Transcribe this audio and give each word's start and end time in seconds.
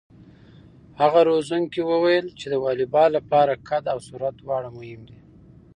هغه 0.99 1.19
روزونکی 1.31 1.81
وویل 1.89 2.27
چې 2.39 2.45
د 2.49 2.55
واليبال 2.63 3.09
لپاره 3.17 3.61
قد 3.67 3.83
او 3.93 3.99
سرعت 4.07 4.35
دواړه 4.39 4.69
مهم 4.77 5.01
دي. 5.09 5.19